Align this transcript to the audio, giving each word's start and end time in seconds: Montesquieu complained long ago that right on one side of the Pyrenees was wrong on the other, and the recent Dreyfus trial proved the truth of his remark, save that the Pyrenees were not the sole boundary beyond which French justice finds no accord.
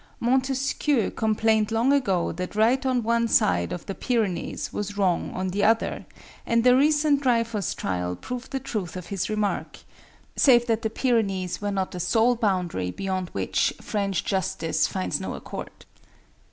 Montesquieu 0.19 1.11
complained 1.11 1.71
long 1.71 1.93
ago 1.93 2.31
that 2.31 2.55
right 2.55 2.83
on 2.87 3.03
one 3.03 3.27
side 3.27 3.71
of 3.71 3.85
the 3.85 3.93
Pyrenees 3.93 4.73
was 4.73 4.97
wrong 4.97 5.29
on 5.35 5.49
the 5.49 5.63
other, 5.63 6.07
and 6.43 6.63
the 6.63 6.75
recent 6.75 7.21
Dreyfus 7.21 7.75
trial 7.75 8.15
proved 8.15 8.49
the 8.49 8.59
truth 8.59 8.95
of 8.97 9.05
his 9.13 9.29
remark, 9.29 9.77
save 10.35 10.65
that 10.65 10.81
the 10.81 10.89
Pyrenees 10.89 11.61
were 11.61 11.69
not 11.69 11.91
the 11.91 11.99
sole 11.99 12.35
boundary 12.35 12.89
beyond 12.89 13.29
which 13.33 13.75
French 13.79 14.25
justice 14.25 14.87
finds 14.87 15.21
no 15.21 15.35
accord. 15.35 15.85